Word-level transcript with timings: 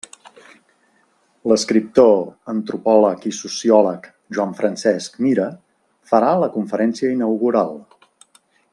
L'escriptor, 1.51 2.15
antropòleg 2.53 3.27
i 3.33 3.35
sociòleg 3.41 4.09
Joan 4.39 4.57
Francesc 4.63 5.21
Mira 5.27 5.47
farà 6.15 6.33
la 6.45 6.53
conferència 6.57 7.17
inaugural. 7.19 7.81